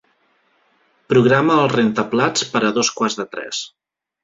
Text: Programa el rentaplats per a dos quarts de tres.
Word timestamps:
Programa 1.13 1.59
el 1.65 1.69
rentaplats 1.75 2.49
per 2.55 2.65
a 2.65 2.73
dos 2.81 2.93
quarts 2.99 3.21
de 3.23 3.29
tres. 3.37 3.65